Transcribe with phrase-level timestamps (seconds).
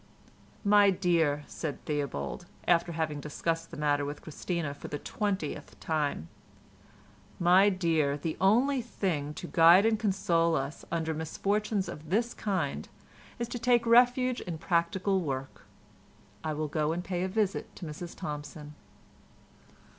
[0.65, 6.27] "My dear," said Theobald, after having discussed the matter with Christina for the twentieth time,
[7.39, 12.89] "my dear, the only thing to guide and console us under misfortunes of this kind
[13.37, 15.67] is to take refuge in practical work.
[16.43, 18.73] I will go and pay a visit to Mrs Thompson."